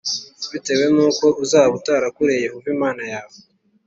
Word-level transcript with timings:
bitewe 0.51 0.85
n’uko 0.95 1.25
uzaba 1.43 1.73
utarakoreye 1.79 2.39
Yehova 2.47 2.67
Imana 2.75 3.03
yawe 3.11 3.35